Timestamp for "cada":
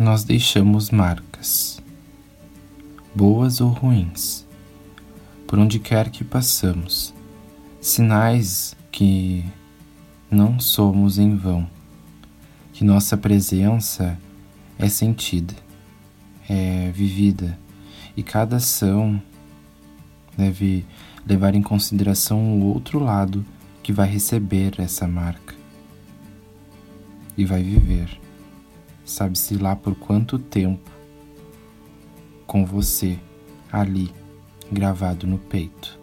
18.22-18.56